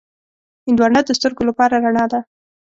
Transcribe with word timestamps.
هندوانه 0.67 0.99
د 1.05 1.09
سترګو 1.17 1.43
لپاره 1.49 1.75
رڼا 1.85 2.05
ده. 2.11 2.19